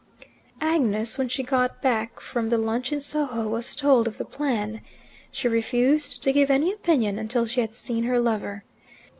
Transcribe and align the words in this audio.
Agnes, 0.61 1.19
when 1.19 1.29
she 1.29 1.43
got 1.43 1.79
back 1.79 2.19
from 2.19 2.49
the 2.49 2.57
lunch 2.57 2.91
in 2.91 3.01
Soho, 3.01 3.47
was 3.47 3.75
told 3.75 4.07
of 4.07 4.17
the 4.17 4.25
plan. 4.25 4.81
She 5.31 5.47
refused 5.47 6.23
to 6.23 6.31
give 6.33 6.49
any 6.49 6.73
opinion 6.73 7.19
until 7.19 7.45
she 7.45 7.61
had 7.61 7.75
seen 7.75 8.05
her 8.05 8.19
lover. 8.19 8.63